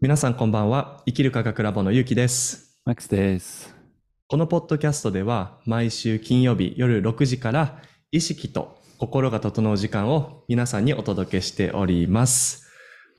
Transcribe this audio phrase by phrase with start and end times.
[0.00, 1.02] 皆さんこんばんは。
[1.06, 2.78] 生きる科学ラボのゆうきです。
[2.84, 3.74] マックスです。
[4.28, 7.82] このポッドキャストでは毎週金曜日夜6時から
[8.12, 12.70] 意識と心が整う時間を皆さんにお届けしております。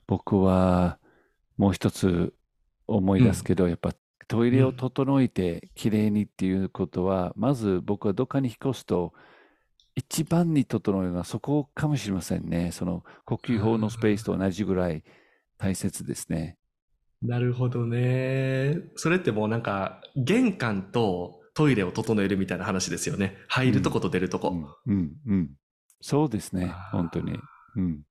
[0.07, 0.99] 僕は
[1.57, 2.33] もう一つ
[2.87, 3.91] 思い出すけど、やっぱ
[4.29, 9.11] トイレを整えてきれいにっていうことは、まず僕はどっかに引っ越すと、
[9.95, 12.71] 一番に整えるのはそこかもしれませんね。
[12.71, 15.03] その呼吸法のスペースと同じぐらい
[15.57, 16.55] 大切ですね。
[17.21, 18.77] なるほどね。
[18.95, 23.35] それってもうなんか玄関とトイレを整えるみたいな話ですよね。
[23.47, 24.79] 入るとこと出るとこ。
[24.85, 25.49] うん、うん、うん。
[26.01, 27.37] そうですね、本当に。
[27.75, 28.01] うん。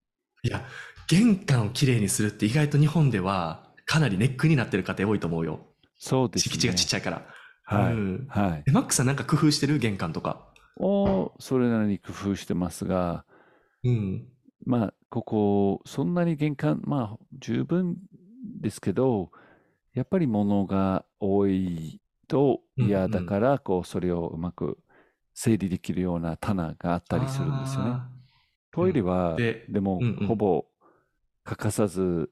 [0.42, 0.62] いや、
[1.09, 5.61] 玄関をきれいにするって意外と日本ではかなりネックになってる家庭多いと思うよ。
[5.97, 6.52] そうですね。
[6.52, 7.27] 敷地がちっちゃいから。
[7.64, 8.27] はいうん。
[8.28, 8.70] はい。
[8.70, 9.06] マックさん。
[9.06, 9.16] なん。
[9.16, 10.47] か工夫してる玄関とか。
[10.77, 13.25] をそれなりに工夫してますが、
[13.83, 14.28] うん。
[14.64, 16.14] まあ、ここ、そん。
[16.14, 17.97] なに玄関、まあ、十分
[18.61, 19.30] ですけど、
[19.95, 24.78] やっぱり物が多いと嫌だから、こう、それをうまく
[25.34, 27.91] 整理できるような棚があったりするんですよね。
[27.91, 28.09] あ
[28.72, 30.67] トイレは、ででもほぼ
[31.45, 32.31] 欠かさず、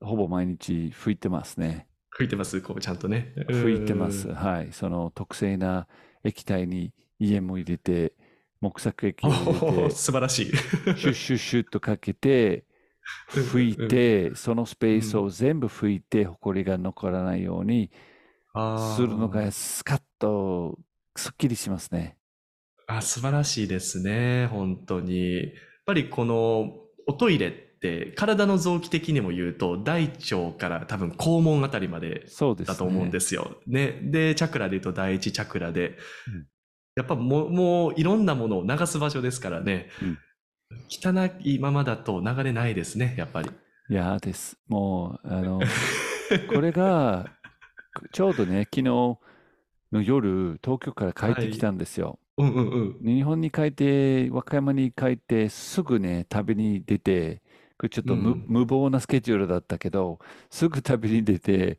[0.00, 1.88] ほぼ毎日拭いてますね。
[2.14, 2.22] ー。
[2.22, 3.32] 拭いてます、こうちゃんとね。
[3.48, 4.28] 拭いてます。
[4.28, 4.34] うん。
[4.34, 4.72] はい。
[4.72, 5.88] その特製な
[6.24, 8.12] 液体に家も入れて、
[8.60, 10.46] 木作液をお入れーて、素晴らしい。
[10.46, 12.64] シュッシュッシュッとかけて、
[13.30, 17.90] 拭いて、そのスペースを全部拭いて、ほこりが残らないように
[18.94, 20.78] するのがスカッと
[21.16, 22.16] すっきりしますね。
[22.86, 24.46] あ、素晴らしいですね。
[24.46, 25.36] 本当に。
[25.36, 25.50] やっ
[25.86, 26.74] ぱりこの
[27.06, 32.26] おトイレって体の臓器的にも言うと大腸から多分肛門あたりまで。
[32.64, 33.56] だと思うんですよ。
[33.66, 34.00] ね。
[34.02, 35.98] で、チャクラで言うと第一チャクラで
[36.28, 36.46] うん、
[36.96, 39.90] やっぱもう、もういろんなものを流す場所ですからね。
[40.02, 40.18] うん
[40.88, 43.50] 汚いままだと流れないですね、やっぱり。
[43.90, 44.58] いやです。
[44.68, 45.60] もう、あの、
[46.52, 47.30] これが、
[48.12, 49.18] ちょうどね、昨日の
[49.92, 52.18] 夜、東京から帰ってきたんですよ。
[52.36, 53.16] うんうんうん。
[53.16, 57.42] 日本に帰って、和歌山に帰って、すぐね、旅に出て、
[57.90, 60.18] ちょっと無,、うん無謀なスケジュールだったけど、
[60.50, 61.78] すぐ旅に出て、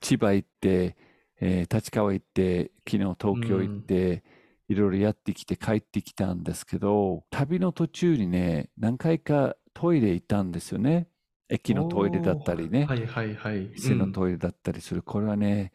[0.00, 0.96] 千葉行って、
[1.40, 4.22] えー立川行って、昨日東京行って、
[4.68, 11.08] いろいろやってきて帰ってきたんですけど、旅の途中にね、何回かトイレ行ったんですよね。
[11.48, 13.68] 駅のトイレだったりね、はいはいはい。
[13.68, 15.02] 店のトイレだったりする。
[15.02, 15.72] これはね、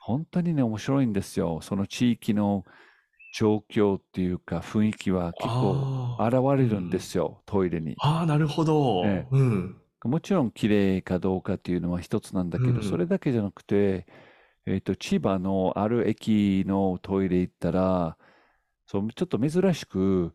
[0.00, 1.60] 本当にね、面白いんですよ。
[1.62, 2.64] その地域の
[3.36, 6.32] 状況っていうか、雰囲気は結構現
[6.62, 7.96] れるんですよ、トイレに。
[8.00, 9.02] あー、なるほど。
[9.04, 9.80] ええうん。
[10.04, 14.06] もちろん綺麗かどうかっていうのは一つなんだけど、うんそれだけじゃなくて、
[14.66, 18.18] えっと、千葉のある駅のトイレ行ったら、
[18.86, 20.34] そう、ちょっと珍しく、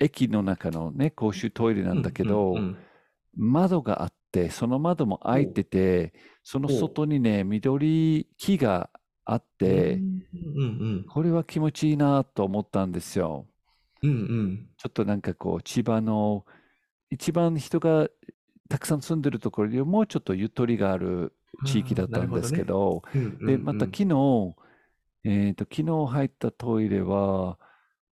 [0.00, 2.78] 駅の中のね、公衆トイレなんだけど、うんうんうん
[3.36, 8.90] 窓があって、その窓も開いてて、その外にね、緑木が
[9.24, 13.46] あって、うんうんこれは気持ちいいなと思ったんですよ。
[14.02, 14.10] うん。
[14.10, 14.70] うんうん。
[14.76, 16.44] ちょっとなんかこう、千葉の
[17.10, 18.08] 一番人が
[18.68, 21.34] たくさん住んでるところよりもうちょっとゆとりがある
[21.66, 24.54] 地域だったんですけど、うんうんで、うんまた昨日、
[25.24, 27.58] えっと、昨日入ったトイレは、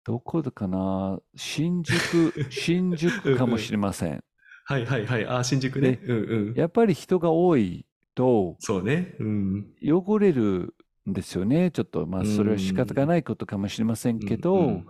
[0.03, 1.19] どこだかな？
[1.35, 4.23] 新宿、 新宿かもしれません。
[4.65, 5.25] はいはいはい。
[5.25, 5.93] あー、新宿ね。
[5.93, 6.53] でうんうん。
[6.55, 9.15] やっぱり人が多いとそうね。
[9.19, 9.67] うん。
[9.81, 10.73] 汚れる
[11.09, 11.71] んですよね。
[11.71, 14.87] ちょっと、まあ、それは仕方がないことかもしれませんけど、うんうん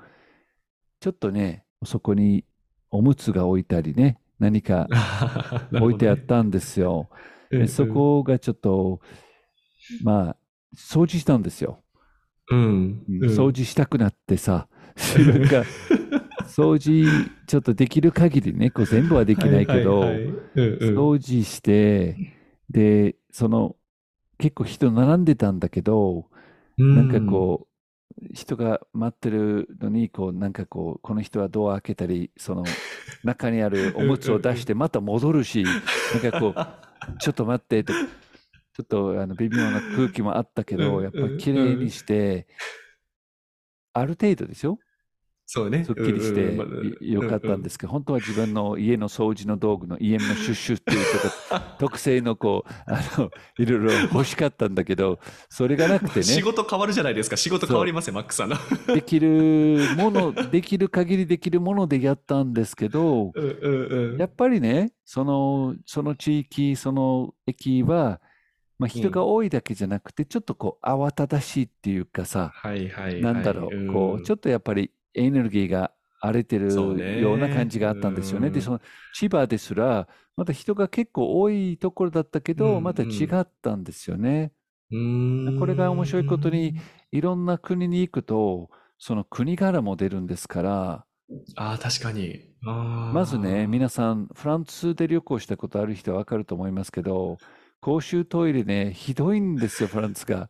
[1.00, 2.44] ちょっとね、そこに
[2.90, 4.88] おむつが置いたりね、何か
[5.72, 7.10] 置いてあったんですよ。
[7.52, 9.00] うんでそこがちょっと、
[10.04, 10.36] まあ、
[10.76, 11.82] 掃除したんですよ。
[12.50, 13.04] うん。
[13.08, 13.20] うん。
[13.30, 14.68] 掃除したくなってさ、
[15.18, 15.64] なんか、
[16.46, 20.02] 掃除ちょっとできる限りね、こう全部はできないけど、
[20.56, 22.36] 掃除して、
[22.70, 23.76] で、その、
[24.38, 26.30] 結構人並んでたんだけど、
[26.78, 27.68] なんかこ
[28.22, 32.64] う、人が待ってるのに、こう、なんかこう、この人はドア開けたり、その、
[33.24, 36.87] 中にあるおむつを出して、また戻るし、なんかこう、
[37.20, 42.48] ちょっと待ってと、ちょっとあの微妙な空気もあったけうど、んやっぱり綺麗にして、
[43.94, 44.80] ある程度ですよ。
[45.50, 45.86] そうね。
[45.86, 46.58] すっきりして
[47.00, 51.06] よかったんですけど、本当は自分の家の掃除の道具の家のシュッシュっていう
[51.50, 56.24] とこ 特製のこう、あの、いろいろ欲しかったんだけど、それがなくてね。
[56.24, 57.38] 仕事変わるじゃないですか。
[57.38, 58.58] 仕事変わりますよ、マックさんの。
[58.94, 68.20] できるもの、できる限りできるものでやったんですけど、うんうんうんやっぱりね、その、その地域、その駅は、
[68.80, 72.54] まあ、人が多いだけじゃなくて、ちょっとこう、慌ただしいっていうかさ。
[73.22, 76.74] なんだろう、こう、ちょっっとやっぱりエネルギーが荒れてる
[77.22, 78.50] ような感じがあったんですよね。
[78.50, 78.82] で、うんその
[79.14, 84.52] 千葉ですら、また人が結構多いところだったけうど、んまた違ったんですよね。
[85.60, 86.76] これが面白いことに、
[87.12, 91.06] いろんな国に行くと、その国柄も出るんですから、
[91.58, 92.40] ああ、確かに。
[92.62, 97.38] まずね、皆さん、フランスで旅行したことある人はわかると思いますけど、
[97.82, 100.50] 公衆トイレね、ひどいんですよ、フランスが。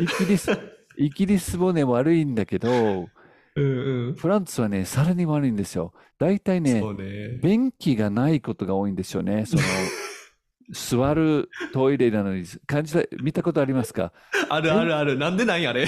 [0.00, 0.50] イギリス、
[0.96, 3.08] イギリスもね、悪いんだけど、
[3.56, 4.14] うんうん。
[4.14, 5.92] フランスはね、さらに悪いんですよ。
[6.18, 7.38] 大体ねそ、うね。
[7.42, 9.46] 便器がないことが多いんですよね。
[9.46, 9.62] その、
[10.72, 14.12] 座るトイレなのに、感じた、見たことありますか？
[14.48, 15.18] あるあるある。
[15.18, 15.86] なんでないあれ？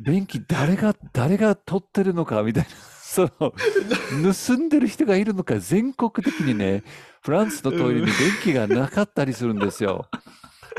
[0.00, 2.70] 便器誰が、誰が取ってるのかみたいな。
[3.10, 3.52] その、
[4.32, 6.84] 盗んでる人がいるのか、全国的にね、
[7.22, 10.06] フランスのトイレに便器がなかったりするんですよ。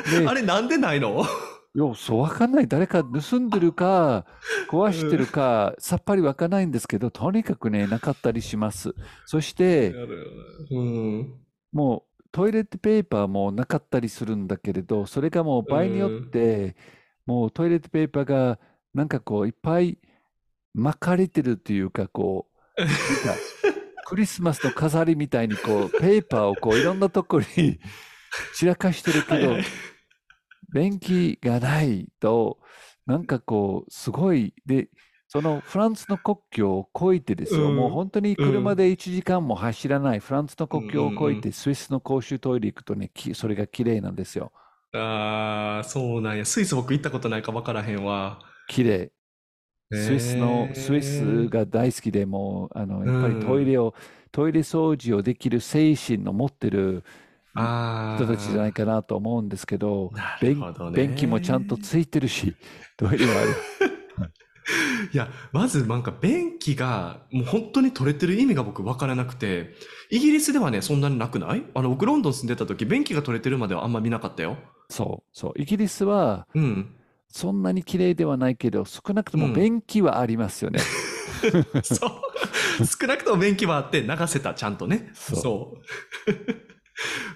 [0.09, 1.25] で、あれなんでないの？
[1.73, 2.67] いや、そうわかんない。
[2.67, 4.25] 誰か盗んでるか、
[4.69, 8.93] 壊してるか、さっぱりわかんないんですけど、とにかくね、なかったりします。
[9.25, 9.93] そして、
[10.71, 11.39] うん。
[11.71, 16.75] もうトイレットペーパーもなかったりするんだけれど、それがもう場合によって、
[17.25, 18.59] もうトイレットペーパーが
[18.93, 19.97] なんかこういっぱい
[20.73, 22.47] 巻かれてるというか、こ
[22.77, 22.81] う、
[24.07, 27.79] クリスマスの飾りみたいにこう、ペーパーをこういろんなとこに
[28.55, 29.63] 散らかしてるけどはいはい、
[30.73, 32.59] 便器がないと、
[33.05, 34.89] なんかこう、すごい、で、
[35.27, 44.51] そのフランスの国境を越えてですよ、うんもう本当に車で1時間も走らないフランスの国境を越えて、スイスの公衆トイレ行くとね、きそれが綺麗なんですよ。
[44.93, 46.45] ああ、そうなんや。
[46.45, 48.39] スイス僕行ったことないか分からへんわ。
[48.67, 49.11] 綺麗。
[49.93, 53.93] スイスの、スイスが大好きでもう、あの、やっぱりうんトイレを、
[54.31, 57.03] トイレ掃除をできる精神の持ってる。
[57.53, 60.11] 人たちじゃないかなと思うんですけど、
[60.41, 61.07] どね。
[61.07, 62.55] 便器もちゃんとついてるし、
[62.97, 63.49] トイレはある。
[65.11, 69.73] いや、まずなんか便器がもう本当に取れてる意味が僕分からなくて、
[70.09, 71.63] イギリスではね、そんなになくない？
[71.73, 74.57] あの、僕ロンドン住んでた時、便器が取れてるまではあんま見なかったよ。
[74.89, 75.51] そう、そう。
[75.55, 76.95] イギリスは、うん。
[77.27, 80.79] そんなに綺麗ではないけど、少なくともうん便器はありますよね。
[81.83, 82.11] そう。
[82.85, 85.09] 少なくとも便器はあって流せた、ちゃんとね。
[85.13, 85.81] そうそう。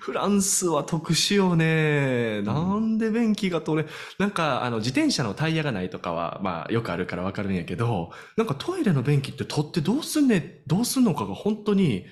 [0.05, 2.43] フランスは特殊よね。
[2.43, 12.05] なんで便器が取れ、なんか、あの、自転車のタイヤがないとかは、まあ、よくあるからわかるんやけど、なんかトイレの便器って取ってどうすんね、どうすんのかが本当に、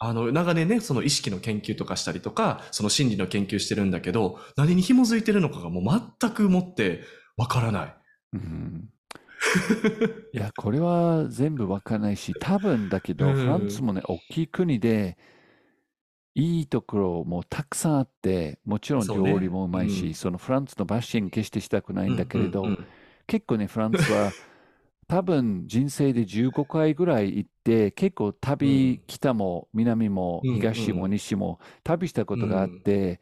[0.00, 7.02] あの、長年ね、その意識の研究とかしたりとか、その心理の研究してるんだけど、何に紐づいてるのかがもう全くもって
[7.36, 7.94] わからない。
[8.32, 8.88] うん
[10.32, 15.16] いや、これは全部わかんないし、多分だけど、うんフランスもね、大きい国で、
[16.38, 19.32] いいところもたくさんあって、もちろんそうね。
[19.32, 20.14] 料理もうまいし、うん。
[20.14, 22.86] そのフランスのバッシング決してしたくないんだけれど、うんうんうん。
[23.26, 24.30] 結構ね、フランスは
[25.08, 33.20] 多分人生で15回ぐらい行って、結構旅、北も南もうん東もうん西も旅したことがあって、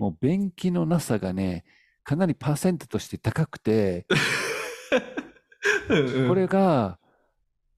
[0.00, 1.64] もう便器のなさがね、
[2.02, 4.06] かなりパーセントとして高くて、
[5.88, 6.28] うんうん。
[6.28, 6.98] これが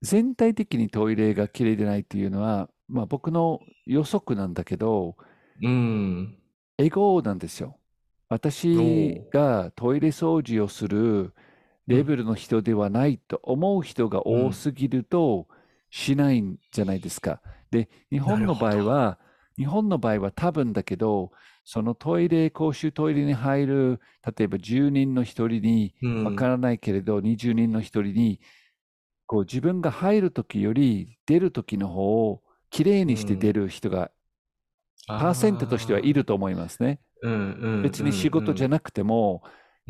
[0.01, 5.17] 全体的にトイレがきれいでないっていうのは、まあ僕の予測なんだけど、
[5.61, 6.39] うん。
[6.79, 7.79] エゴなんですよ。
[8.29, 11.35] 私がトイレ掃除をする
[11.87, 15.49] レベルの人ではないと思う人が多すぎると
[15.91, 17.43] しないんじゃないですか。
[17.71, 19.19] で、日本の場合は、
[19.57, 21.33] 日本の場合は多分だけど、
[21.65, 24.01] そのトイレ、公衆トイレに入る、
[24.39, 28.41] 例えば10人の1人にうんわからないけれど、20人の1人に、
[29.27, 34.11] こう自分が入るときより出るときの方をきれいにして出る人が、
[35.07, 37.01] パーセントとしてはいると思いますね。
[37.83, 39.43] 別に仕事じゃななくても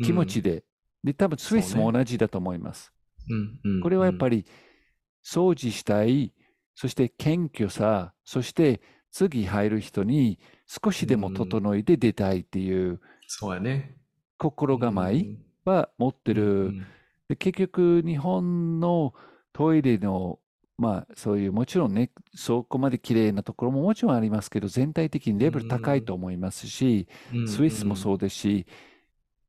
[0.03, 0.63] 気持ちで。
[1.03, 2.93] で、多分スイスも同じだと思います。
[3.27, 4.45] りこれはやっぱり、り
[5.23, 6.33] 掃除したい、
[6.75, 8.81] そして謙虚さ、そして
[9.11, 13.95] 次入る人に少しでも整えて出たいっていうそうやね。
[14.39, 15.23] 心構え
[15.65, 16.71] は持ってうる。
[17.37, 19.13] 結局、日本の
[19.53, 20.39] トイレの、
[20.79, 28.65] まあ、そういう、もちろんね、そこまで綺麗なところももちろんありますけど、全体的にレベル高いと思いますし、うんスイスもそうですし、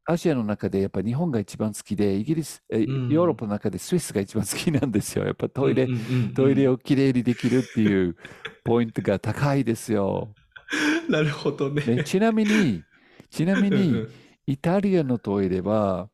[0.07, 5.25] アジアの中でやっぱり日本が一番好きで、イギリス、ヨーロッパの中でスイスが一番好きなんですよ。
[5.25, 5.87] やっぱトイレ
[6.35, 8.17] トイレをきれいにできるっていう
[8.65, 10.35] ポイントが高いですよ。
[11.09, 11.83] なるほどね。
[11.83, 12.83] でちなみに、
[13.31, 14.07] ちなみうんに、
[14.49, 16.09] イタリアのトイレは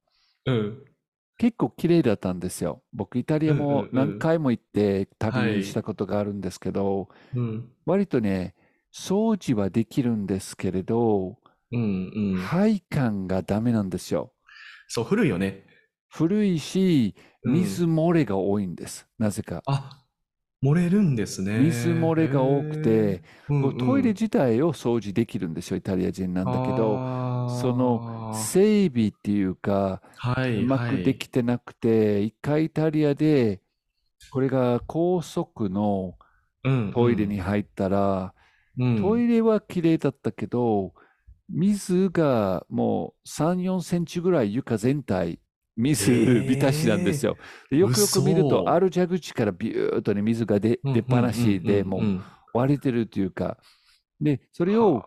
[0.44, 0.84] うん
[1.38, 2.82] 結構綺麗だったんですよ。
[2.92, 8.54] 僕、イタリアうんうんもうん何回も行ってはい旅したことがあるんですけど、うん割とね、
[8.92, 11.38] 掃除はできるんですけれど、
[11.72, 14.32] うんうん配管がダメなんですよ。
[14.88, 15.66] そう、古いよね。
[16.08, 19.06] 古いし、うん水漏れが多いんです。
[19.18, 19.62] なぜか。
[19.66, 20.02] あ、
[20.62, 21.58] 漏れるんですね。
[21.58, 24.14] 水漏れが多くて、トイレうん。
[24.14, 33.60] 自体を掃除できるんですよ、イタリア人なんだけど、その整備っていうか、はいうまくできてなくて、一回イタリアで、
[34.30, 36.14] これが高速の
[36.94, 38.34] トイレに入ったら、
[38.76, 40.94] トイレは綺麗だったけど、
[41.48, 45.38] 水がもう3、4センチぐらい床全体、
[45.76, 47.36] 水えー浸しなんですよ。
[47.70, 52.02] でよくよく見る嘘と、ある蛇口からビューッとね、水が出出っ放しで、もう
[52.54, 53.58] 割れてるというか、
[54.20, 55.04] で、それを、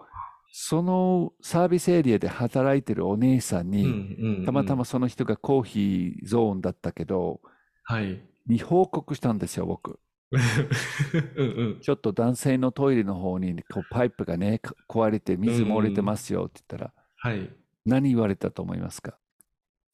[0.52, 7.42] そのサービスエリアで働いてるお姉さんに、たまたまその人がコーヒーゾーンだったけど、
[7.84, 8.22] はい。
[8.48, 10.00] に報告したんですよ、僕。
[11.36, 11.80] うんうん。
[11.82, 17.50] ちょっと男性のトイレの方にこうパイプがね、か壊れて水漏れてますよって言ったら、はい。
[17.86, 19.18] 何言われたと思いますか？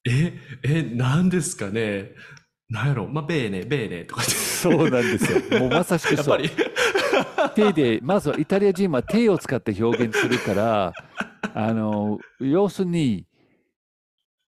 [0.08, 0.32] え、
[0.62, 2.12] え、なんですかね？
[2.68, 3.06] なんやろ？
[3.06, 4.34] まあ、ベーネ、ベーネとか言って。
[4.34, 5.40] そうなんですよ。
[5.60, 6.40] もうまさしくそう。
[7.54, 10.92] 手で、まずはイタリア人は手を使って表現するから、
[11.54, 13.26] あの、要するに、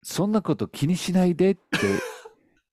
[0.02, 1.60] そんなこと気にしないでって、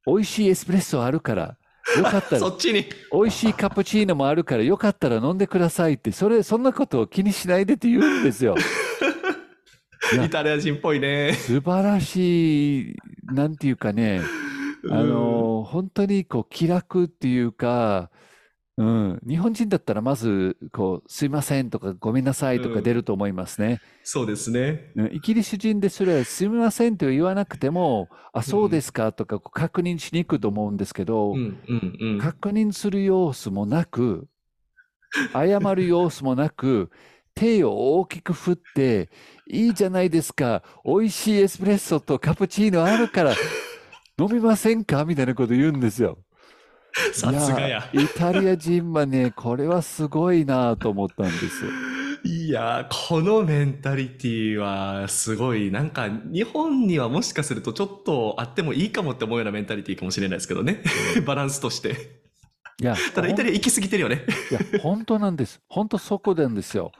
[0.06, 1.58] 美味しいエスプレッソあるから、
[1.98, 2.86] よかったら、そっちに。
[3.12, 8.56] 美味しいカプチーノもあるから、よかったら飲んでくださいって、それ、そんなことを気にしないでって言うんですよ。
[10.16, 11.34] イタリア人っぽいね。
[11.34, 14.22] 素晴らしい、なんていうかね、
[14.90, 18.10] あの、本当にこう気楽っていうか、
[18.78, 23.80] うん、日本人だったらまず、こう、すいませんとかごめんなさいとか出ると思いますね。
[24.04, 24.92] そうですね。
[24.96, 31.36] うんイギリス人ですらすみませんと言わなくても、あ、そうですかとか確認しに行くと思うんですけど。
[32.20, 34.28] 確認する様子もなく、
[35.34, 36.90] 謝る様子もなく、
[37.36, 39.10] 手を大きく振って、
[39.48, 43.36] いいじゃないですか、美味しいエスプレッソとカプチーノあるから、
[44.20, 45.06] 飲みませんか？
[45.06, 46.20] みたいなこと言うんですよ。
[47.14, 47.90] さすがや。
[47.94, 51.72] いイタリア人はね、これはすごいなと思ったんですよ。
[52.24, 60.84] いやー、このメンタリティはすごい、なんか日本にはもしかするとちょっとあってもいいかもって思うようなメンタリティかもしれないですけどね。
[61.26, 62.21] バランスとして。
[62.82, 64.26] いや、ただイタリア行き過ぎてるよね。
[64.50, 65.62] いや、本当なんです。
[65.70, 66.92] 本当そこなんですよ。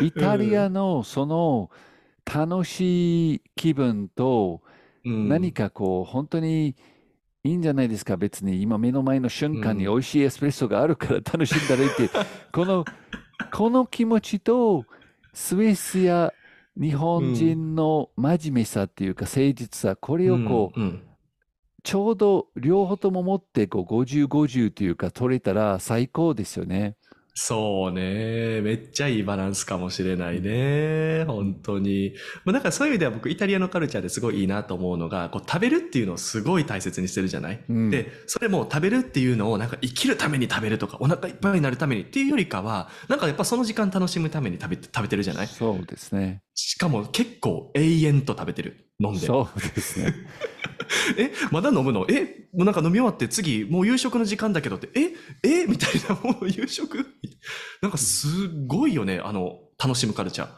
[0.00, 1.70] イタリアのその
[2.24, 4.62] 楽しい気分と、
[5.04, 6.76] うん何かこう、本当に
[7.42, 12.08] いいんじゃないですか、別に今目の前の瞬間にうん美味しいエスプレッソがあるから楽しんだらいいって、
[12.52, 12.84] この、
[13.52, 14.86] この気持ちと、
[15.34, 16.32] スイスや
[16.80, 20.80] 日本人の真面目さっていうか誠実さ、これをこう、
[21.84, 26.96] ちょうど両方とも持ってこう50、50というか取れたら最高ですよね。
[27.36, 28.60] そうね。
[28.60, 31.24] めっちゃいいバランスかもしれないね。
[31.24, 32.14] 本当に。
[32.44, 45.48] まあ、だからそういう意味では僕イタリアのカルチャーですごいいいなと思うのが、こう食べるっていうのをすごい大切にしてるじゃない、うんで、それも食べるっていうのをなんか生きるために食べるとか、お腹いっぱいになるためにっていうよりかは、なんかやっぱその時間楽しむために食べて、食べてるじゃない？
[45.48, 46.40] そうですね。
[46.54, 48.88] しかも結構永遠と食べてる。
[49.00, 49.26] 飲んで。
[49.26, 50.14] そうですね。
[51.18, 52.06] え、まだ飲むの？
[52.08, 55.66] え、もうなんか飲み終わって次、もう夕食の時間だけどって、え、え？
[55.66, 57.04] みたいな、もう夕食？
[57.82, 60.48] なんかすごいよね、あの、楽しむカルチャー。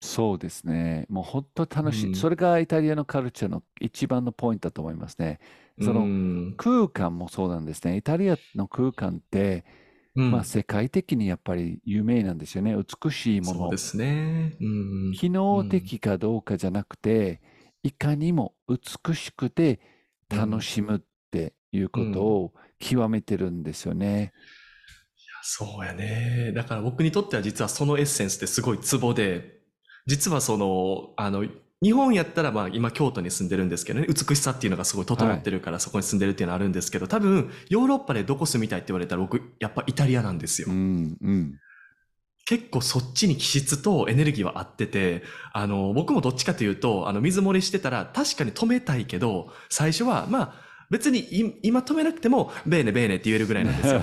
[0.00, 1.06] そうですね。
[1.08, 2.06] もう本当楽しい。
[2.08, 5.40] うんそれがイタリアのカルチャーの一番のポイントだと思いますね。
[5.80, 7.96] そのうん空間もそうなんですね。
[7.96, 9.64] イタリアの空間って、
[10.14, 12.76] うんまあ世界的にやっぱり有名なんですよね。
[12.76, 13.76] 美しいものそうで。
[13.78, 14.56] すね。
[14.60, 15.12] うん。
[15.12, 17.40] 機能的かどうかじゃなくて、
[17.82, 19.80] いかにも美しくて
[20.28, 21.00] 楽しむっ
[21.30, 24.32] ていうことを極めてるんですよね。
[25.42, 26.52] そうやね。
[26.54, 29.60] だから僕にとっては実はそのエッセンスってすごいツボで、
[30.06, 31.44] 実はその、あの、
[31.82, 40.68] 日本やったらまあ今京都に住んでるんですけどね、美しさっていうのがすごい整ってるからそこに住んでるっていうのはあるんですけど、多分ヨーロッパでどこ住みたいって言われたら僕やっぱイタリアなんですよ。
[40.70, 41.58] うん、うん。
[42.44, 45.22] 結構そっちに気質とエネルギーは合ってて、
[45.52, 50.54] あの、僕もどっちかというと、あの、水漏れしてたら確かに止めたいけど、最初は、まあ、
[50.90, 54.02] 別にい今止めなくても、ベーネベーネって言えるぐらいなんですよ。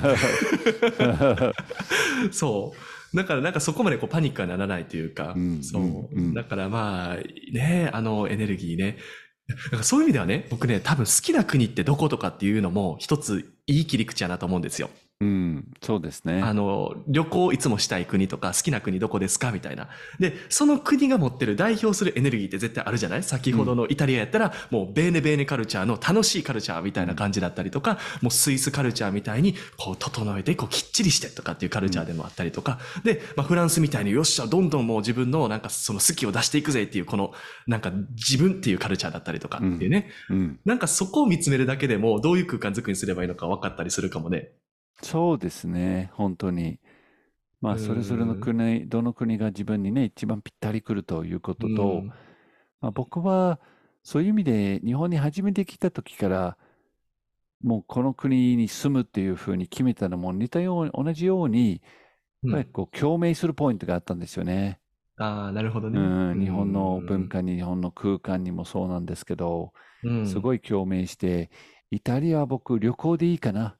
[2.31, 2.79] そう。
[3.13, 5.81] だからなんかそこまでこうパニックはならないというか、うんそう。
[5.81, 7.15] うんうんだからまあ、
[7.53, 8.97] ね、あのエネルギーね。
[9.81, 14.91] そういう意味ではね、僕ね、多分好きな国ってどことかっていうのも一ついい切り口やなと思うんですよ。
[15.21, 16.41] うん、そうですね。
[16.41, 19.51] あの、旅行いつもしたい国とか、好きな国どこですか？
[19.51, 19.89] みたいな。
[20.17, 23.23] で、その国が持ってる代表するエネルギーって絶対あるじゃない？
[23.23, 37.33] 先ほどのイタリアやったら、もうベーネベーネカルチャーの楽しいカルチャーみたいな感じだったりとか、もうスイスカルチャーみたいに、こう整えて、こうきっちりしてとかっていうカルチャーでもあったりとか、で、まあフランスみたいによっしゃ、どんどんもう自分のなんかその好きを出していくぜっていう、この、
[37.67, 40.11] なんか自分っていうカルチャーだったりとかっていうね。
[40.29, 44.51] うん、なんかそこを見つめるだけでも、どういう空間作りにすればいいのか分かったりするかもね。
[45.01, 46.79] そうですね、本当に。
[47.61, 52.07] まあ、それぞれの国、どの国が自分にね、一番ぴったりくるということと、
[52.81, 53.61] まあ、僕は
[54.03, 56.57] そういう意味で日本に初めて来た時から、
[57.61, 61.81] もうこの国に住むっていうふうに決めたのも似たように、同じように、やっ
[62.49, 64.79] ぱりこう共鳴するポイントがあったんですよね。
[65.17, 65.99] ああ、なるほどね。
[65.99, 69.73] うん、日本の文化に、日本の空間にもそうなんですけど、
[70.23, 71.51] すごい共鳴して、
[71.91, 73.77] イタリアは僕旅行でいいかな。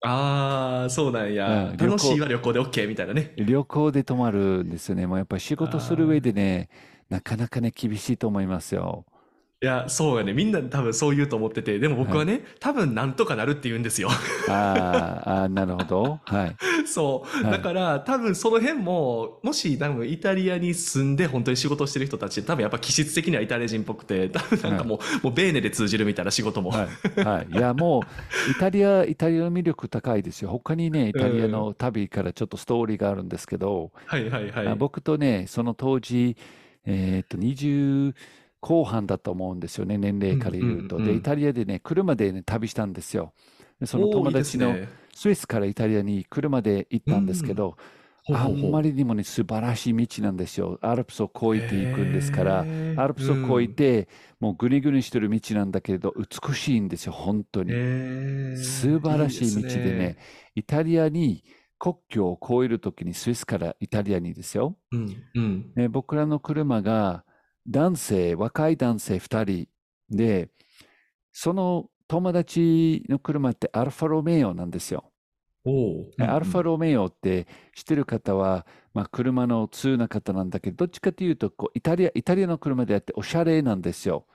[0.00, 1.74] ああ、そうなんや。
[1.76, 3.34] 旅行楽しいは旅行で OK みたいなね。
[3.36, 5.06] 旅行で泊まるんですよね。
[5.06, 6.68] もうやっぱり仕事する上でね、
[7.08, 9.06] なかなかね、厳しいと思いますよ。
[9.60, 10.32] いや、そうやね。
[10.34, 14.08] みんな多分そう言うと思ってて、でも僕はね、多分なんとかなるって言うんですよ。
[14.48, 16.20] あーあー、なるほど。
[16.24, 16.56] はい。
[16.86, 17.44] そう。
[17.44, 26.70] はいだから多分その辺も、もし多分イタリアに住んで本当に仕事してる人たち、多分やっぱ気質的にはイタリア人っぽくて、多分なんかもう、もうベーネで通じるみたいな仕事も。
[26.70, 26.86] は
[27.16, 27.20] い。
[27.24, 27.52] はい。
[27.52, 28.00] いや、も
[28.46, 30.50] う、イタリア、イタリアの魅力高いですよ。
[30.50, 34.68] 他にね、イタリアの旅からちょっとストーリーがあるんですけど、はいはいはい。
[34.68, 36.36] あ僕とね、その当時、
[36.86, 38.14] えーっと、20
[38.60, 40.96] 後半だと思うんですよね、年齢から言うと。
[40.96, 43.32] で、うんうんうんイタリアでね、車でね、旅したんですよ。
[43.80, 44.74] でその友達の
[45.14, 47.76] スイスからイタリアに車で行ったんですけど、
[48.28, 50.78] うほうほうんまりにもね、素晴らしい道なんですよ。
[50.82, 57.72] アルプスを越えていくんですから、アルプスを越えて、もうぐにぐにしてる道なんだけれど、美しいんですよ、本当に。
[58.58, 60.16] 素晴らしい道でいいですね、
[60.54, 61.42] イタリアに
[61.78, 64.76] 国境を越えるときにスイスからイタリアにですよ。
[64.92, 67.24] うんうんね僕らの車が
[67.68, 69.68] 男性、若い男性2人
[70.16, 70.50] で、
[71.32, 75.12] その友達の車ってアルファロメオなんですよ。
[76.18, 84.26] アルファロメオって知ってる方は、まあ、車の通な方なんだけど、どっちかというとこうイタリア、イタリアの車であっておしゃれなんですよ。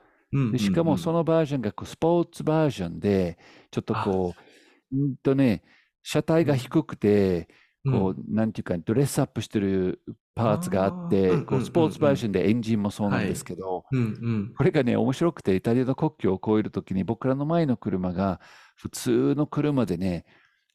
[0.57, 3.37] しかもその、のバージョンがこうスポーツバージョンで、
[3.71, 4.33] ちょっとこ
[4.91, 5.63] う、うんとね、
[6.01, 7.47] 車体が低くて、
[7.85, 10.01] こう、なんていうか、ドレスアップしてる
[10.35, 14.53] パーツがあって、うんこう、スポーツバージョンでエンジンもそうなんですけど、うんうん。
[14.57, 18.41] これがね、面白くて、イタリアの国境を越えるときに、僕らの前の車が、
[18.75, 20.25] 普通の車でね、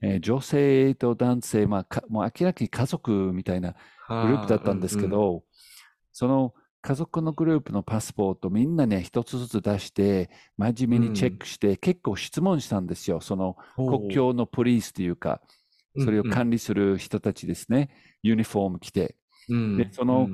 [0.01, 3.73] えー女性と男性、まあ、かもう明らかに家族みたいな
[4.09, 5.42] グループだったんですけ、ど、
[6.12, 13.21] その家族のグループのパスポートみんなね、一つずつ出して、真面目にチェックして、結構質問したんですよ。
[13.21, 15.40] その国境のポリスというか、
[15.99, 17.90] それを管理する人たちですね。
[18.23, 19.16] ユニフォーム着て。
[19.48, 20.28] 理でその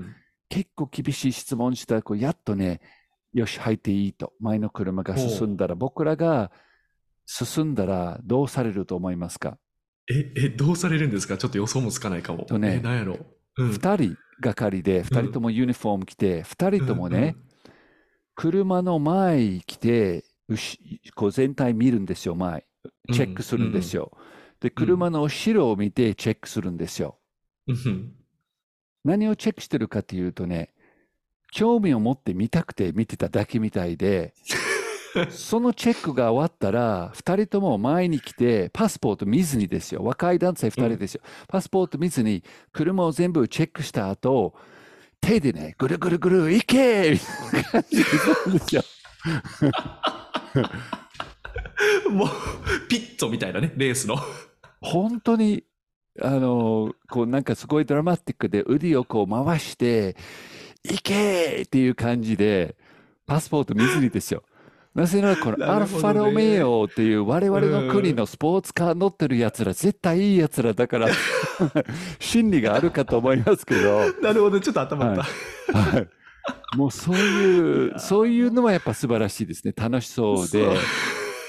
[0.49, 2.81] 結構厳しい質問したら、こうやっとね、
[3.33, 4.33] よし、入っていいと。
[4.39, 6.53] 前の車が進んだら、僕らが
[7.27, 9.59] 進んだらどうされると思いますか？
[10.09, 11.37] え、え、どうされるんですか？
[11.37, 12.45] ちょっと予想もつかないかも。
[12.45, 13.19] とねえ、なんやろ。
[13.57, 13.73] うん。
[13.73, 17.35] 二人がかりで、二人ともユニフォーム着て、二人ともね、
[18.37, 20.25] 車の前に来て、
[21.17, 22.67] こう全体見るんですよ、前。
[23.13, 24.13] チェックするんですよ。
[24.61, 27.19] で、車の後ろを見てチェックするんですよ。
[27.67, 28.13] うんうん
[29.05, 30.71] 何をチェックしてるかというとね、
[31.53, 34.35] 興味を持って見たくて見てただけみたいで、
[35.31, 40.03] そのチェックが終わったら、二人とも前に来て、パスポート見ずにですよ。
[40.03, 41.21] 若い男性二人ですよ。
[41.47, 44.55] パスポート見ずに、車を全部チェックした後、
[45.21, 48.83] 手でね、ぐるぐるぐる、行け みたいな感じで言うんですよ。
[52.11, 52.29] もう、
[52.89, 54.17] ピットみたいなね、レースの。
[54.81, 55.65] 本当に、
[56.23, 60.17] あの、こうなんかすごいドラマティックで腕をこう回して、
[60.85, 61.63] 行け！
[61.63, 62.77] っていう感じで、
[63.27, 64.43] パスポート見ずにですよ。
[64.95, 71.09] なぜならこのアルファロメオっていう我々の国のスポーツカー乗ってるやつら絶対いいやつらだから
[72.21, 75.23] 心理があるかと思いますけど、なるほど、ちょっと頭打った。
[75.77, 76.09] はい、
[76.77, 79.75] もうそういう、そういうのはやっぱ素晴らしいですね。
[79.77, 80.69] 楽しそうで。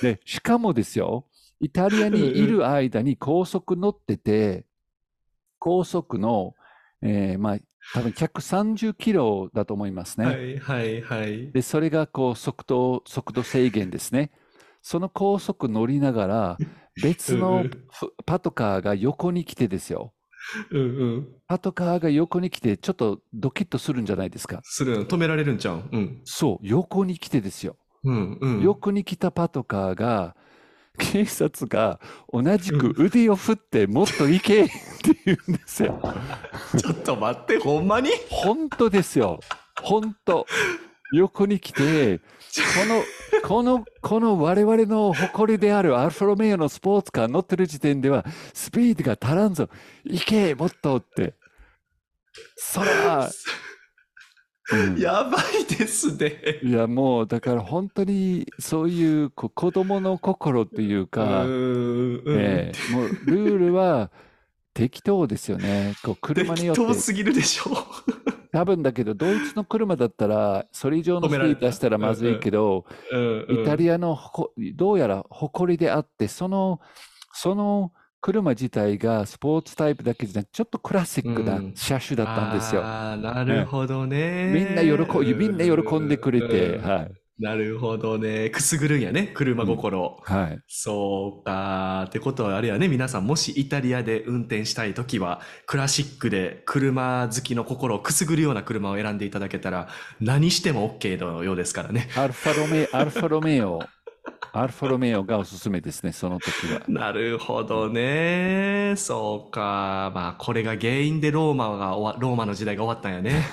[0.02, 1.26] で、しかもですよ、
[1.60, 4.66] イタリアにいる間に高速乗ってて、
[5.60, 6.54] 高速の、
[7.02, 7.58] えーまあ、
[7.94, 10.26] 多分130キロだと思いますね。
[10.26, 11.52] はいはいはい。
[11.52, 14.32] で、それがこう速度、速度制限ですね。
[14.82, 16.58] その高速乗りながら、
[17.02, 17.66] 別うんの
[18.26, 20.14] パトカーが横に来てですよ。
[20.72, 21.28] うんうん。
[21.48, 24.62] パトカーが横に来て、ちょっとドキッとするんじゃないですか。
[24.64, 25.90] するの、止められるんちゃうん？
[25.92, 26.22] うん。
[26.26, 27.78] そう、横に来てですよ。
[28.04, 28.62] うんうん。
[28.62, 30.36] 横に来たパトカーが、
[30.98, 32.00] 警察が
[32.32, 34.74] 同じく腕を振って、もっと行けって
[35.26, 36.00] 言うんですよ。
[36.78, 38.10] ちょっと待って、ほんまに？
[38.30, 39.40] 本当ですよ。
[39.82, 40.46] 本当。
[41.14, 42.24] 横に来て、こ
[42.88, 43.04] の、
[43.44, 49.70] この、この我々の誇りであるアルファロメオのスポーツカー乗ってる時点では、スピードが足らんぞ。
[50.04, 51.36] 行け、もっとって。
[52.56, 53.30] そら、
[54.72, 56.60] うんやばいですね。
[56.64, 64.12] いや、もう、だから本当にそういう子供の心っていううか、もうルールは
[64.74, 65.94] 適当ですよね。
[66.04, 67.72] こう車によって、適当すぎるでしょ。
[68.52, 72.86] 多分だけど、ドイツの車だったら、それ以上のスピード出したらまずいけど、
[73.50, 74.18] イタリアの
[74.76, 76.80] どうやら誇りであって、その、
[77.34, 77.92] その
[78.26, 82.82] 車自体がスポーツタイプだけじゃなくて、ちょっとクラシックなうん車種だったんですよ。
[82.84, 84.52] ああ、なるほどね。
[84.52, 87.12] みんな喜び、みんな喜んでくれて、うんはい。
[87.38, 88.50] なるほどね。
[88.50, 90.22] くすぐるんやね、車心を。
[90.24, 90.60] はい。
[90.68, 92.06] そうか。
[92.08, 99.88] ってことはあれやね、皆さんもしイタリアで運転したいときは、クラシックで車好きの心をくすぐるような車を選んでいただけたら、
[100.20, 102.10] 何しても OK のようですからね。
[102.16, 103.82] アルファロメ、アルファロメオ、
[104.58, 106.82] アルファロメオがおすすめですね、その時は。
[106.88, 108.94] なるほどね。
[108.96, 110.14] そうか。
[110.16, 113.44] まあ、これが原因でローマが終わ、ローマの時代が終わったんやね。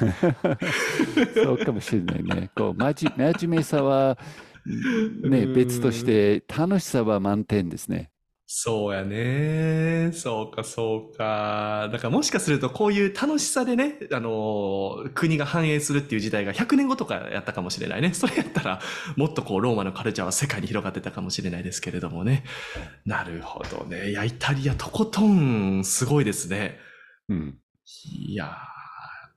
[1.34, 2.50] そうかもしれないね。
[2.54, 4.16] こう、まじ、真面目さは、
[5.24, 8.11] ね、別として、楽しさは満点ですね。
[8.54, 10.12] そうやね。
[10.12, 11.88] そうか、そうか。
[11.90, 18.12] だからもしかするとこういう楽しさでね、あの、国が繁栄するっていう時代が100年後とかやったかもしれないね。
[18.12, 18.80] それやったら、
[19.16, 22.44] もっとこう、ローマのカルチャーは世界に広がってたかもしれないですけれどもね。
[23.06, 24.10] なるほどね。
[24.10, 26.78] いや、イタリアとことんすごいですね。
[27.30, 27.58] うん。
[28.04, 28.54] いや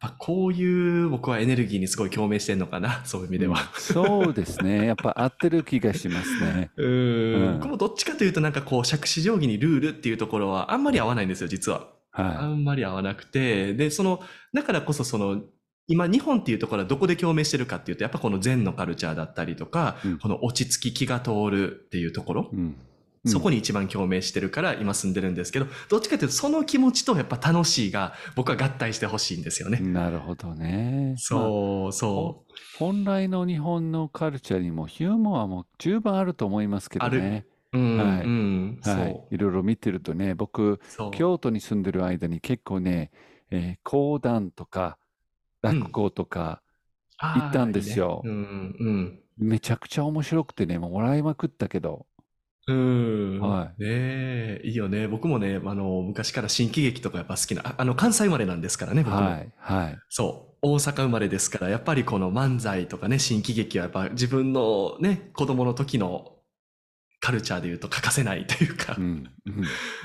[0.05, 3.01] ー、やっぱこういう僕はエネルギーにすごい共鳴してんのかな。
[3.05, 3.57] そういう意味では。
[3.75, 4.85] そうですね。
[4.85, 6.71] やっぱ合ってる気がしますね。
[6.77, 7.53] うんん。
[7.59, 11.89] 僕もどっちかというとなんかこう、杓子定規にルールっていうところはあんまり合わないんですよ、実は。
[12.11, 15.41] あはんまり合わなくて、で、その、だからこそその、
[15.87, 22.75] 今日本っていうところはどこで共鳴してるかっていうと、やっぱこの禅のカルチャーだったりとか、うんこの落ち着き気が通るっていうところい。、うん。
[23.25, 29.79] そこに一番共鳴してるから今住んでるんですけど、どっちかというとその気持ちとやっぱ楽しいが僕は合体してほしいんですよね。
[29.81, 31.07] うんなるほどね。
[31.09, 32.43] まあそう、そ
[32.77, 37.45] 本来の日本のカルチャーにもヒューモアも十分あると思いますけどね。
[37.73, 37.77] う。
[37.77, 39.27] うん、はいうん、はいそ。
[39.31, 40.79] いろいろ見てるとね、僕。
[41.11, 43.11] 京都に住んでる間に結構ね、
[43.51, 44.97] えー講談とか
[45.61, 46.61] 落語とか、
[47.17, 52.05] 行ったんですよいいねうん、めちゃくちゃ面白くてね、もう笑いまくったけど、
[52.67, 53.35] うん。
[53.35, 53.41] うん。
[53.41, 55.07] はねえ、いいよね。
[55.07, 59.21] 僕もね、あの、昔から新喜劇とかやっぱ好きな、ああの、関西生まれなんですからね、僕も。
[59.21, 59.97] はい、はい。
[60.09, 60.55] そう。
[60.61, 66.31] 大阪生まれですから、やっぱりこの漫才とかね、新喜劇はやっぱ自分のね、子供の時の
[67.19, 69.01] カルチャーで言うと欠かせないというかう。
[69.01, 69.63] ん、うん、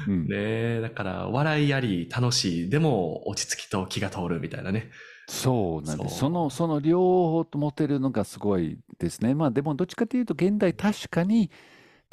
[0.09, 0.23] うん。
[0.25, 4.91] ねえ、だから、笑いあり、楽しい、でも落ち着きと気が通るみたいなね。
[5.29, 6.19] そうなんです。
[6.19, 9.35] その、その両方と持てるのがすごいですね。
[9.35, 11.51] まあでもどっちかというと現代確かに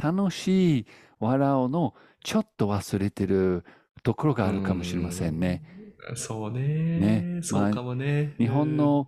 [0.01, 0.85] 楽しい
[1.19, 3.63] 笑おうのちょっと忘れてる
[4.03, 5.63] ところがあるかもしれませんね。
[6.09, 6.15] うん。
[6.15, 6.61] そうね。
[6.99, 8.35] ねそうかもね。
[8.37, 9.07] 日本の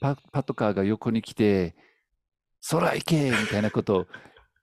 [0.00, 1.74] パ、パトカーが横に来て、
[2.68, 4.06] 空行けみたいなこと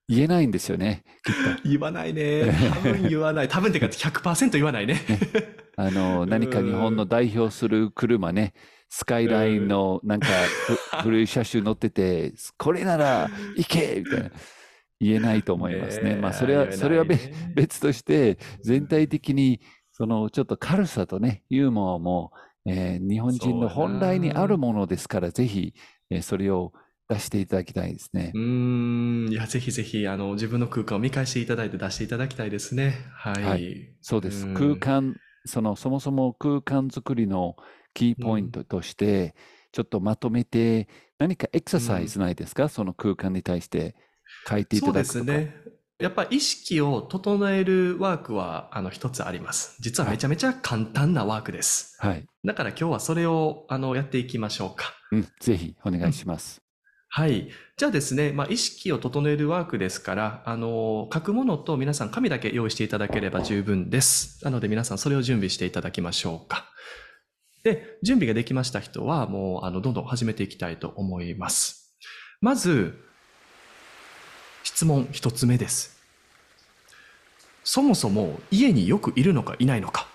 [0.07, 1.33] 言えないんですよね、きっ
[1.63, 1.69] と。
[1.69, 2.51] 言わないね。
[2.73, 3.47] 多分言わない。
[3.47, 5.01] 多分ってか100%言わないね。
[5.77, 8.53] あの、 何か日本の代表する車ね、
[8.89, 14.31] スカイラインのなんかふ 古い車種乗ってて、これなら行けみたいな。
[14.99, 16.15] 言えないと思いますね。
[16.17, 17.17] まあ、それは、それはべ
[17.53, 22.32] 別として、全体的に、その、ちょっと軽さとね、ユーモアも、
[22.65, 25.73] えー日本人の本来にあるものですから、ぜひ、
[26.10, 26.73] えーそれを
[27.10, 28.38] 出していただきたいですねう。
[28.39, 33.06] ーん、いや、ぜひぜひ、あの、自分の空間を見返していただいて出していただきたいですね。
[33.15, 33.56] はい。
[33.56, 33.63] は
[34.01, 34.47] そうです。
[34.47, 37.56] うん空間、その、そもそも空間作りの
[37.93, 39.36] キーポイントとして、
[39.71, 43.95] ちょっとまとめて、何かエクササイズないですか、その空間に対して
[44.47, 45.19] 書いていたそうでだくとか。
[45.19, 45.63] すね。
[45.99, 49.77] やっぱ意識を整えるワークは、あの、一つあります。
[49.79, 51.95] 実はめちゃめちゃ簡単なワークです。
[51.99, 52.25] はい。
[52.43, 54.93] だから今日はそれを、あの、やっていきましょうか。
[55.11, 56.61] うん、ぜひお願いします。
[57.07, 57.49] はい。
[57.77, 64.43] じゃあですね、まあ、意識を整えるワークですから、あの、書くものと皆さん紙だけ用意していただければ十分です。
[64.43, 66.65] なので皆さんそれを準備していただきましょうか。
[67.63, 71.95] で、準備ができました人は、もう、あの、どんどん始めていきたいと思います。
[72.41, 72.99] まず、
[74.63, 76.02] 質問一つ目です。
[77.63, 80.08] そもそも家によくいるのかいないのか。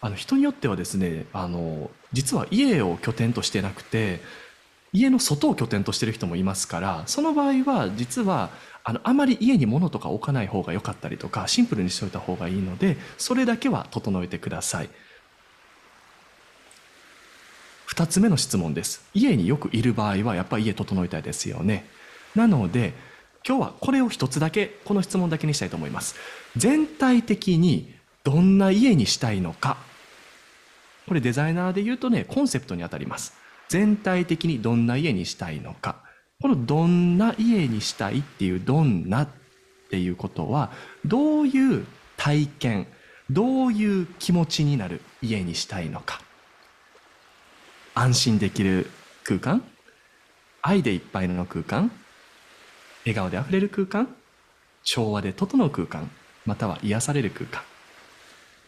[0.00, 4.20] あの、人によってはですね、あの、実は家を拠点としてなくて、
[4.92, 8.50] 家の外を拠点としてる人もいますから、その場合は実は、
[8.84, 14.90] あの、あまり家に物とか置かない方が良かったりとか、シンプルにしておいた方がいいので、それだけは整えてください。
[17.86, 19.04] 二つ目の質問です。
[19.14, 21.88] 家によくいる場合は、やっぱり家整えたいですよね。
[22.34, 22.94] なので、
[23.46, 26.16] 今日はこれを一つだけ、この質問だけにしたいと思います。
[26.56, 29.76] 全体的にどんな家にしたいのか。
[31.06, 33.34] これデザイナーで言うとね、コンセプトにあたります。
[33.68, 36.02] 全体的にどんな家にしたいのか。
[36.42, 39.28] このどんな家にしたいっていうどんなっ
[39.90, 40.72] ていうことは、
[41.04, 42.88] どういう体験、
[43.30, 46.20] どういう気持ちになる家にしたいのか。
[47.94, 48.90] 安心できる
[49.22, 49.64] 空間？
[50.62, 51.92] 愛でいっぱいの空間？
[53.06, 54.12] 笑顔であふれる空間
[54.82, 56.10] 調和で整う空間
[56.44, 57.62] または癒される空間。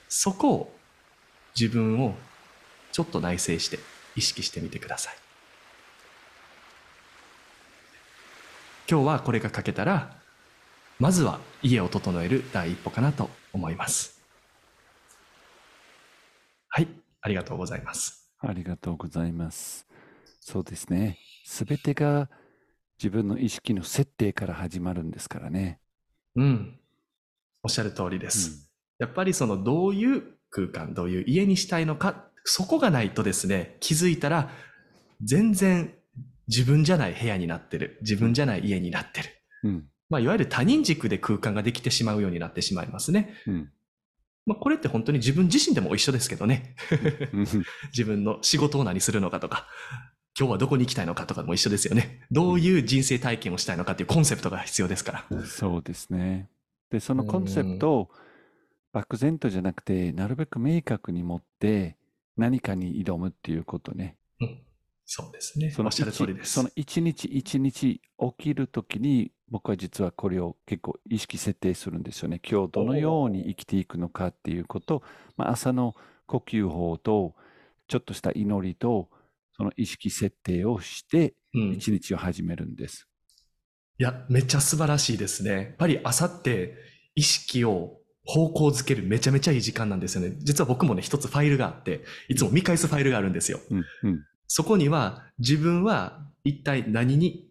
[0.09, 0.73] そこを
[1.59, 2.15] 自分を
[2.93, 3.81] ちょっと内省して
[4.15, 5.15] 意識してみてください。
[8.89, 10.17] 今日はこれが書けたら
[11.01, 14.21] まずは家を整える第一歩かなと思います。
[16.69, 16.89] はい
[17.21, 18.29] ありがとうございます。
[18.41, 19.85] ありがとうございます。
[20.41, 21.19] そうですね。
[21.45, 22.29] すべてが
[22.99, 25.81] 自分の意識の設定から始まるんですからね。
[26.37, 26.79] うん。
[27.63, 34.51] おっしゃる通りです、うん、やっぱりそのどういう空間どういう家にしたいのかそこがないとですね気づいたら
[35.23, 35.93] 全然
[36.47, 37.99] 自分じゃない部屋になってる。
[38.01, 39.29] 自分じゃない家になってる、
[39.65, 43.71] うん、まあ、いわゆる他人軸で空間ができてしまうようになってしまいますね、うん。
[44.47, 46.75] まあ、これって本当に自分自身でも一緒ですけどね。
[47.93, 49.69] 自分の仕事を何するのかとか
[50.39, 52.21] 今日はどこに行きたいのかとかも一緒ですよね。
[52.31, 55.43] どういう人生体験をしたいのかっていうコンセプトが必要ですから。
[55.45, 56.49] そうですね。
[56.91, 58.11] で、そのコンセプトを
[58.93, 61.97] 漠然とじゃなくて、なるべく明確に持って
[62.37, 64.17] 何かに挑むっていうことね。
[64.41, 64.61] うん、
[65.05, 65.73] そうですね。
[65.73, 66.53] そのおっしゃる通りです。
[66.53, 68.01] その一日一日起
[68.39, 72.41] きるときに、僕は実はこれを結構意識設定するんですよね。
[72.49, 75.03] 今日どのように生きていくのかっていうこと、
[75.37, 75.97] まあ、朝の
[76.27, 77.35] 呼吸法と、
[77.89, 79.09] ちょっとした祈りと、
[79.59, 83.09] その意識設定をして、一日を始めるんです。
[83.99, 85.51] うん、いや、めっちゃ素晴らしいですね。
[85.51, 86.77] やっぱり朝って
[87.17, 90.37] 意識を方向づけるめちゃめちゃいい時間なんですよね。
[90.39, 93.59] 実は僕もね、一つファイルがあって、いつも見返すファイルがあるんですよ。
[93.71, 97.51] うんうん、そこには自分は一体何に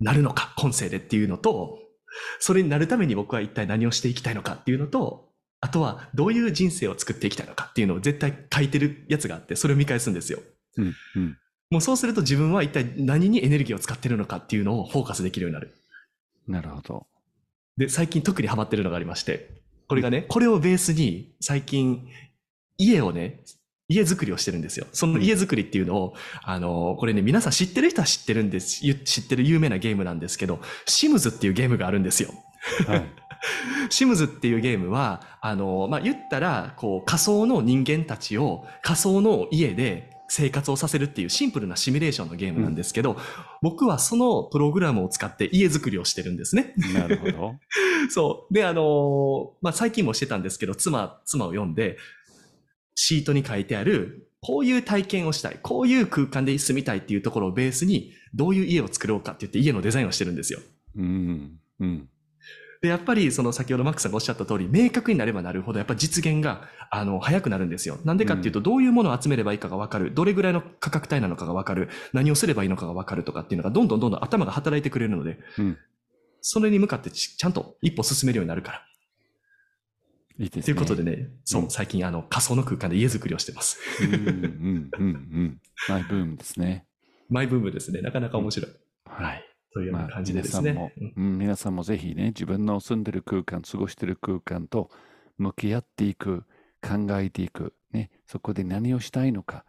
[0.00, 1.78] なるのか、今世でっていうのと、
[2.38, 5.28] それになるために僕は一体何をしていきたいのかっていうのと、
[5.60, 10.38] あとはどういう人生を作っていきたいのかっていうのを絶対書いてるやつがあって、それを見返すんですよ。
[10.76, 11.38] うんうん、
[11.70, 15.74] もうそうすると自分は一体何にエネルギーを使ってるのかっていうのをフォーカスできるようになる。
[16.46, 17.06] なるほど。
[17.76, 19.50] で、最近特にハマってるのがありまして、
[19.88, 22.08] これがね、これをベースに最近
[22.78, 23.40] 家をね、
[23.88, 24.86] 家づくりをしてるんですよ。
[24.92, 32.30] その家づくりっていうのを、うん、あの、これね、皆さん知ってる人は知ってるんです、知ってる有名なゲームなんですけど、シムズっていうゲームがあるんですよ。
[32.88, 33.06] はい、
[33.90, 43.18] シムズっていうゲームは、あの、まあ、言ったら、こう、仮想の人間たちを仮想の家で生活をさせるっていうシンプルなシミュレーションのゲームなんですけど、うん、
[43.62, 46.74] 僕はそのプログラムを使って家づくりをしてるんですね。
[46.94, 47.54] なるほど。
[48.10, 48.54] そう。
[48.54, 51.96] で、あのまあ、最近もしてたんですけど、妻、妻を読んで、
[52.94, 60.60] シートに書いてある、こういう体験をしたい、こういう空間で住みたいっていうところをベースに、どういう家を作ろうかって言って家のデザインをしてるんですよ。
[60.96, 61.58] うん。
[61.80, 62.08] うん。
[62.86, 67.98] で、やっぱりその先ほどマックさんがおっしゃった通り、明確になればなるほど、やっぱ実現が、あの、早くなるんですよ。
[68.04, 75.78] なんでかっていうと、どういうものを集めればいいかがわかる、どれぐらいの価格帯なのかがわかる、何をすればいいのかがわかるとかっていうのが、どんどんどんどん頭が働いてくれるので、うん、
[76.40, 78.82] それに向かってちゃんと一歩進めるようになるから。
[80.38, 80.62] いいですね。
[80.62, 83.78] ということでね、そう、うん、最近あの仮想の空間で家づくりをしてます。
[84.00, 85.60] うんうんうんうん。
[85.88, 86.86] マイブームですね。
[87.28, 88.00] マイブームですね。
[88.00, 88.70] なかなか面白い。
[89.06, 89.45] はい。
[89.76, 90.72] というような感じでですね。
[90.72, 94.90] まあ、皆さんも、うん、皆さんもぜひね、自分の住んでる空間、過ごしてる空間と
[95.36, 96.44] 向き合っていく、
[96.80, 99.66] 考えていく、ね、そこで何をしたいのか、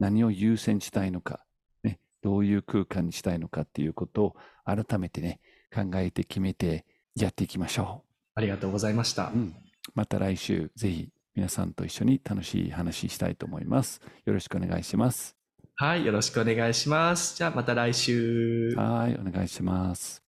[0.00, 1.44] 何を優先したいのか、
[1.84, 5.38] ね、どういう空間にしたいのかっていうことを改めてね、
[5.72, 8.10] 考えて決めてやっていきましょう。
[8.34, 9.30] ありがとうございました。
[9.32, 9.54] うん、
[9.94, 14.00] また来週、ぜひ皆さんと一緒に楽しい話したいと思います。
[14.24, 15.36] よろしくお願いします。
[15.78, 17.36] はい、よろしくお願いします。
[17.36, 18.74] じゃあまた来週。
[18.76, 20.25] はい、お願いします。